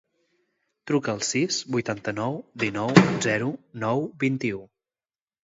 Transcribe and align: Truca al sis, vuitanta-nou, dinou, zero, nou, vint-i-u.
Truca 0.91 1.13
al 1.13 1.19
sis, 1.27 1.59
vuitanta-nou, 1.75 2.39
dinou, 2.65 2.95
zero, 3.27 3.53
nou, 3.85 4.03
vint-i-u. 4.27 4.65